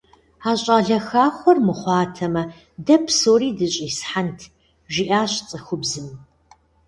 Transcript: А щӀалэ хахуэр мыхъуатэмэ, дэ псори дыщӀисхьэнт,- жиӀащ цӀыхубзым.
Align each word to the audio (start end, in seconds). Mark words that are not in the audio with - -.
А 0.49 0.51
щӀалэ 0.61 0.97
хахуэр 1.07 1.57
мыхъуатэмэ, 1.65 2.43
дэ 2.85 2.95
псори 3.03 3.49
дыщӀисхьэнт,- 3.57 4.39
жиӀащ 4.93 5.33
цӀыхубзым. 5.47 6.07